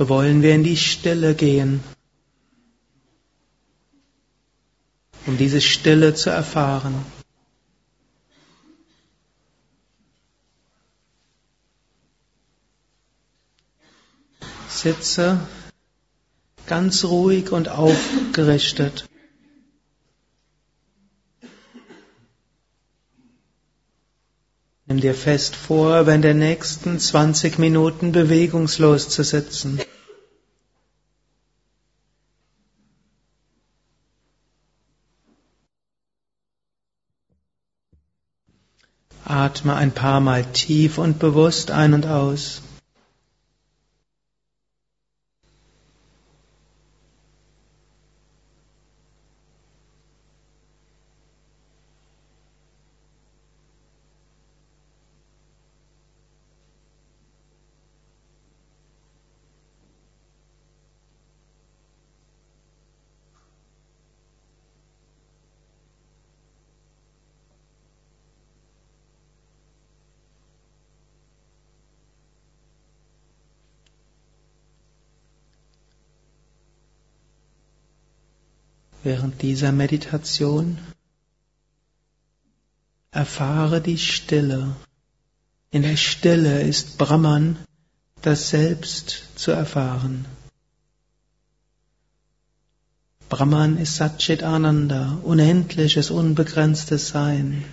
so 0.00 0.08
wollen 0.08 0.40
wir 0.40 0.54
in 0.54 0.64
die 0.64 0.78
Stille 0.78 1.34
gehen, 1.34 1.84
um 5.26 5.36
diese 5.36 5.60
Stille 5.60 6.14
zu 6.14 6.30
erfahren. 6.30 7.04
Sitze 14.70 15.38
ganz 16.66 17.04
ruhig 17.04 17.52
und 17.52 17.68
aufgerichtet. 17.68 19.06
Nimm 24.86 25.02
dir 25.02 25.14
fest 25.14 25.54
vor, 25.54 26.06
während 26.06 26.24
der 26.24 26.32
nächsten 26.32 26.98
20 26.98 27.58
Minuten 27.58 28.12
bewegungslos 28.12 29.10
zu 29.10 29.22
sitzen. 29.22 29.78
Atme 39.30 39.74
ein 39.74 39.92
paar 39.92 40.20
Mal 40.20 40.44
tief 40.44 40.98
und 40.98 41.18
bewusst 41.18 41.70
ein 41.70 41.94
und 41.94 42.06
aus. 42.06 42.62
Während 79.02 79.40
dieser 79.40 79.72
Meditation 79.72 80.78
erfahre 83.10 83.80
die 83.80 83.98
Stille. 83.98 84.76
In 85.70 85.82
der 85.82 85.96
Stille 85.96 86.62
ist 86.62 86.98
Brahman 86.98 87.56
das 88.22 88.50
Selbst 88.50 89.24
zu 89.36 89.52
erfahren. 89.52 90.26
Brahman 93.30 93.78
ist 93.78 93.96
Satchit 93.96 94.42
Ananda, 94.42 95.18
unendliches, 95.22 96.10
unbegrenztes 96.10 97.08
Sein. 97.08 97.64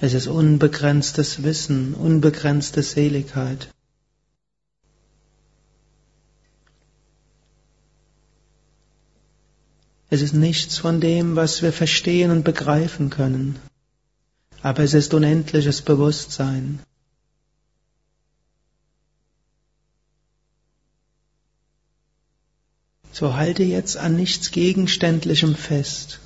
Es 0.00 0.14
ist 0.14 0.26
unbegrenztes 0.26 1.42
Wissen, 1.42 1.94
unbegrenzte 1.94 2.82
Seligkeit. 2.82 3.68
Es 10.12 10.22
ist 10.22 10.34
nichts 10.34 10.76
von 10.76 11.00
dem, 11.00 11.36
was 11.36 11.62
wir 11.62 11.72
verstehen 11.72 12.32
und 12.32 12.42
begreifen 12.42 13.10
können, 13.10 13.60
aber 14.60 14.82
es 14.82 14.92
ist 14.92 15.14
unendliches 15.14 15.82
Bewusstsein. 15.82 16.80
So 23.12 23.34
halte 23.34 23.62
jetzt 23.62 23.96
an 23.96 24.16
nichts 24.16 24.50
Gegenständlichem 24.50 25.54
fest. 25.54 26.18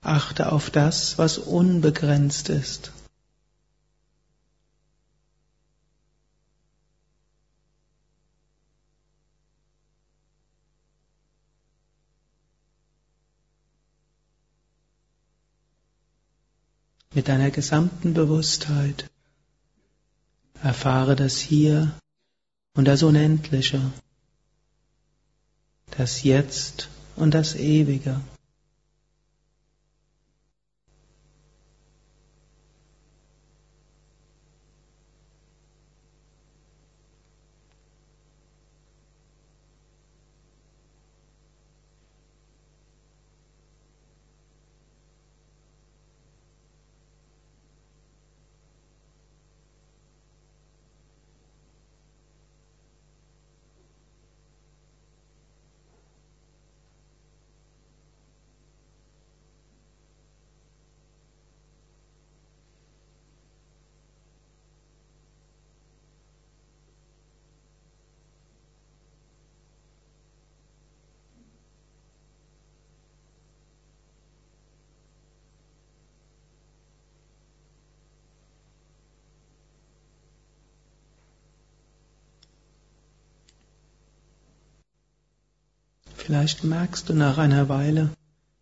Achte 0.00 0.52
auf 0.52 0.70
das, 0.70 1.18
was 1.18 1.36
unbegrenzt 1.36 2.48
ist. 2.48 2.92
Mit 17.16 17.28
deiner 17.28 17.50
gesamten 17.50 18.12
Bewusstheit. 18.12 19.10
Erfahre 20.62 21.16
das 21.16 21.38
Hier 21.38 21.98
und 22.74 22.84
das 22.84 23.02
Unendliche, 23.02 23.80
das 25.96 26.22
Jetzt 26.22 26.90
und 27.16 27.32
das 27.32 27.54
Ewige. 27.54 28.20
Vielleicht 86.26 86.64
merkst 86.64 87.08
du 87.08 87.14
nach 87.14 87.38
einer 87.38 87.68
Weile, 87.68 88.10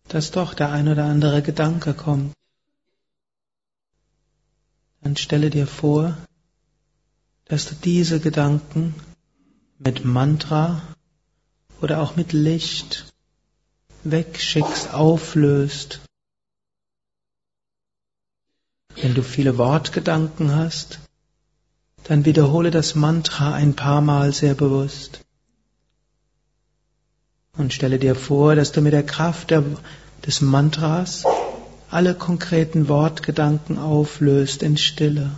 dass 0.07 0.29
doch 0.29 0.53
der 0.53 0.71
ein 0.71 0.87
oder 0.87 1.05
andere 1.05 1.41
Gedanke 1.41 1.95
kommt. 1.95 2.31
Dann 5.01 5.17
stelle 5.17 5.49
dir 5.49 5.65
vor, 5.65 6.15
dass 7.45 7.65
du 7.65 7.73
diese 7.73 8.19
Gedanken 8.19 8.93
mit 9.79 10.05
Mantra 10.05 10.83
oder 11.81 12.01
auch 12.01 12.15
mit 12.15 12.33
Licht 12.33 13.11
wegschickst, 14.03 14.93
auflöst. 14.93 16.01
Wenn 18.93 19.15
du 19.15 19.23
viele 19.23 19.57
Wortgedanken 19.57 20.53
hast, 20.53 20.99
dann 22.03 22.25
wiederhole 22.25 22.69
das 22.69 22.93
Mantra 22.93 23.55
ein 23.55 23.75
paar 23.75 24.01
Mal 24.01 24.33
sehr 24.33 24.53
bewusst. 24.53 25.24
Und 27.57 27.73
stelle 27.73 27.99
dir 27.99 28.15
vor, 28.15 28.55
dass 28.55 28.71
du 28.71 28.81
mit 28.81 28.93
der 28.93 29.03
Kraft 29.03 29.51
der, 29.51 29.63
des 30.25 30.41
Mantras 30.41 31.23
alle 31.89 32.13
konkreten 32.13 32.87
Wortgedanken 32.89 33.77
auflöst 33.77 34.63
in 34.63 34.77
Stille. 34.77 35.31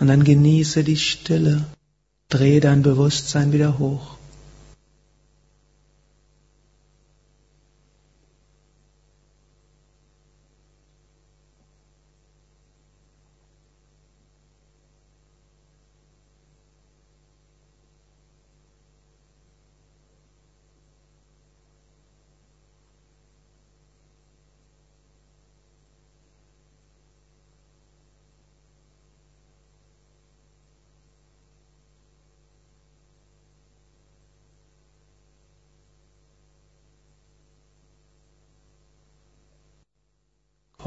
Und 0.00 0.08
dann 0.08 0.24
genieße 0.24 0.82
die 0.82 0.96
Stille, 0.96 1.64
drehe 2.28 2.60
dein 2.60 2.82
Bewusstsein 2.82 3.52
wieder 3.52 3.78
hoch. 3.78 4.16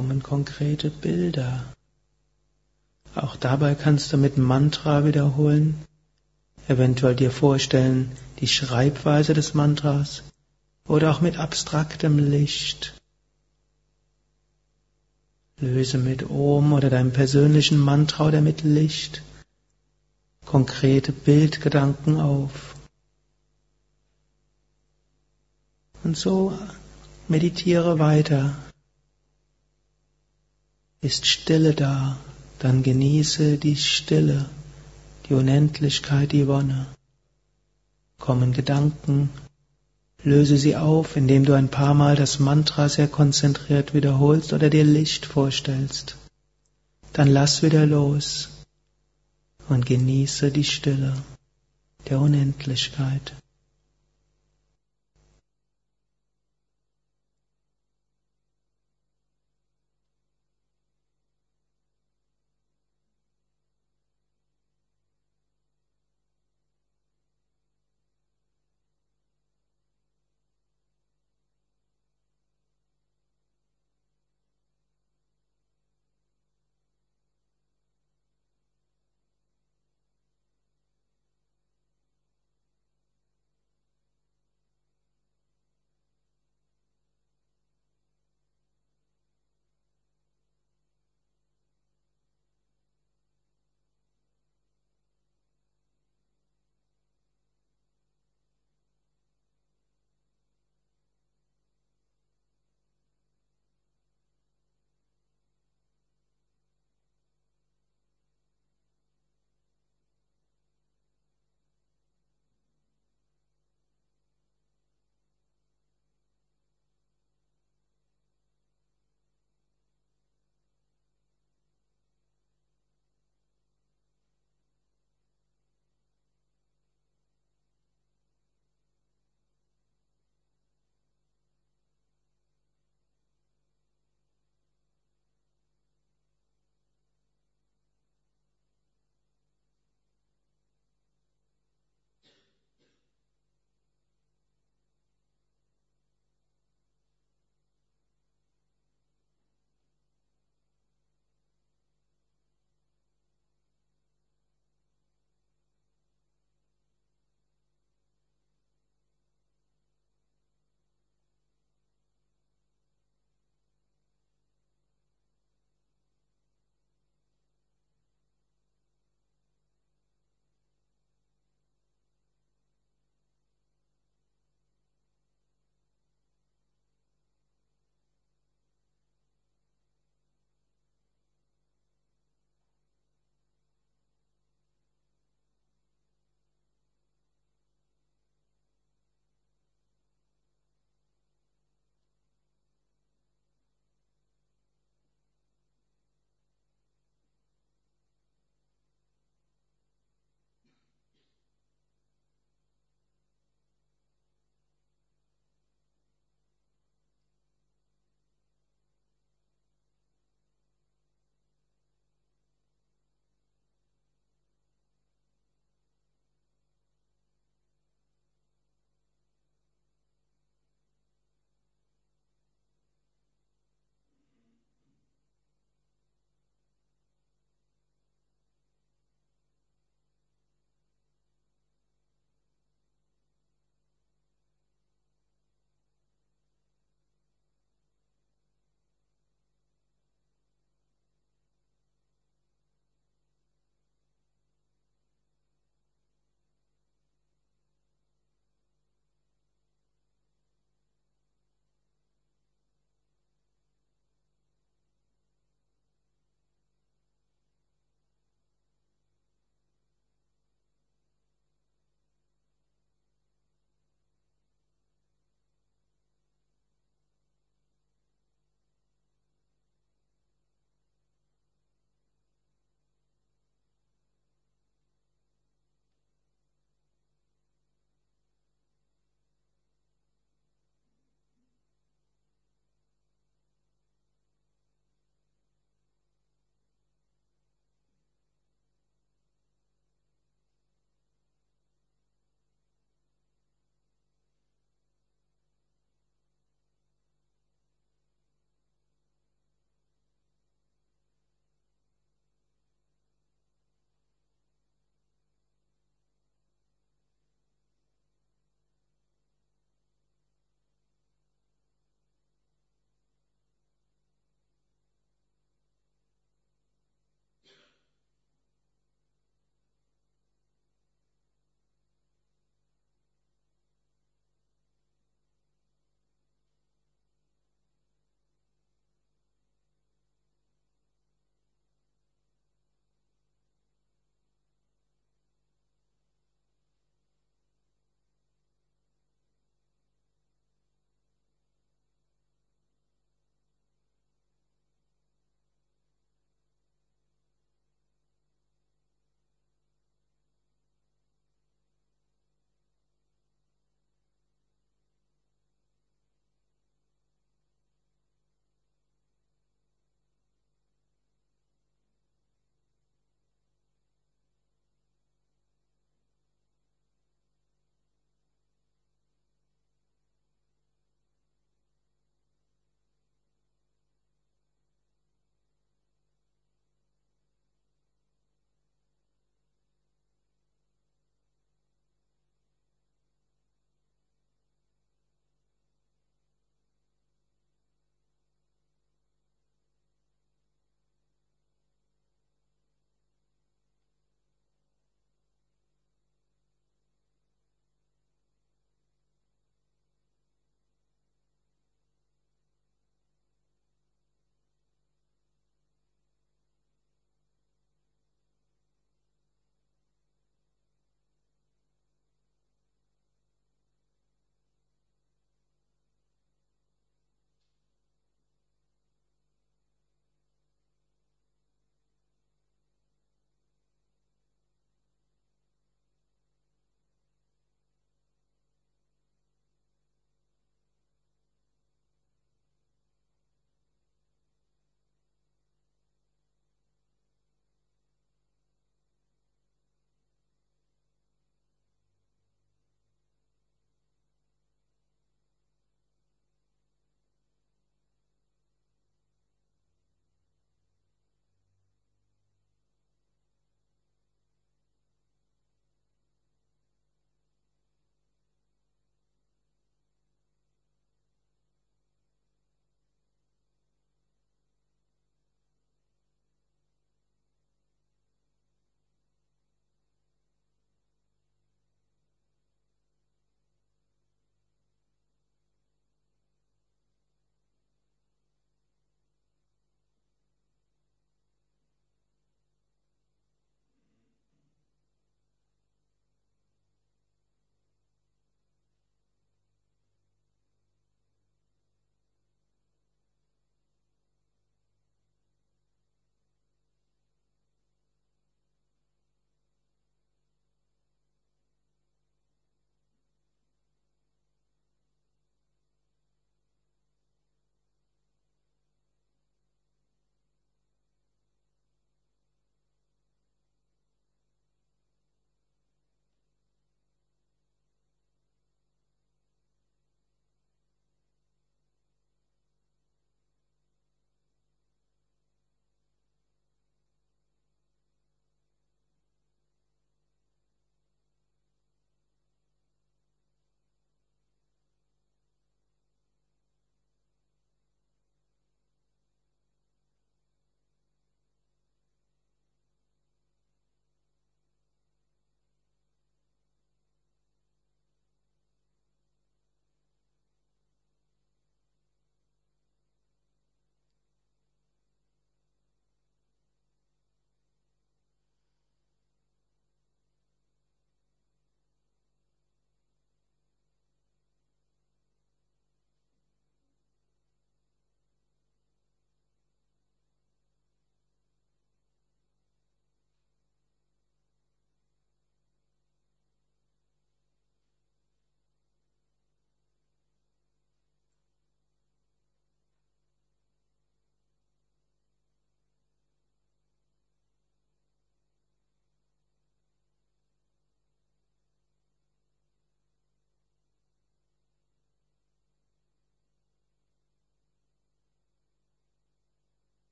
Kommen 0.00 0.22
konkrete 0.22 0.88
Bilder. 0.88 1.62
Auch 3.14 3.36
dabei 3.36 3.74
kannst 3.74 4.10
du 4.10 4.16
mit 4.16 4.38
Mantra 4.38 5.04
wiederholen, 5.04 5.78
eventuell 6.68 7.14
dir 7.14 7.30
vorstellen, 7.30 8.10
die 8.38 8.48
Schreibweise 8.48 9.34
des 9.34 9.52
Mantras 9.52 10.22
oder 10.86 11.10
auch 11.10 11.20
mit 11.20 11.36
abstraktem 11.36 12.18
Licht. 12.18 12.94
Löse 15.58 15.98
mit 15.98 16.30
Om 16.30 16.72
oder 16.72 16.88
deinem 16.88 17.12
persönlichen 17.12 17.78
Mantra 17.78 18.28
oder 18.28 18.40
mit 18.40 18.62
Licht 18.62 19.20
konkrete 20.46 21.12
Bildgedanken 21.12 22.18
auf. 22.18 22.74
Und 26.02 26.16
so 26.16 26.58
meditiere 27.28 27.98
weiter. 27.98 28.56
Ist 31.02 31.26
Stille 31.26 31.72
da, 31.72 32.18
dann 32.58 32.82
genieße 32.82 33.56
die 33.56 33.76
Stille, 33.76 34.50
die 35.28 35.34
Unendlichkeit, 35.34 36.32
die 36.32 36.46
Wonne. 36.46 36.86
Kommen 38.18 38.52
Gedanken, 38.52 39.30
löse 40.22 40.58
sie 40.58 40.76
auf, 40.76 41.16
indem 41.16 41.46
du 41.46 41.54
ein 41.54 41.70
paar 41.70 41.94
Mal 41.94 42.16
das 42.16 42.38
Mantra 42.38 42.90
sehr 42.90 43.08
konzentriert 43.08 43.94
wiederholst 43.94 44.52
oder 44.52 44.68
dir 44.68 44.84
Licht 44.84 45.24
vorstellst. 45.24 46.16
Dann 47.14 47.28
lass 47.28 47.62
wieder 47.62 47.86
los 47.86 48.50
und 49.70 49.86
genieße 49.86 50.50
die 50.50 50.64
Stille 50.64 51.14
der 52.10 52.20
Unendlichkeit. 52.20 53.32